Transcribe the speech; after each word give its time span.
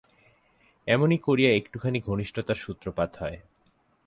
এমনি 0.87 1.17
করিয়া 1.17 1.51
একটুখানি 1.53 1.99
ঘনিষ্ঠতার 2.01 2.55
সূত্রপাত 2.55 3.11
হয়। 3.17 3.37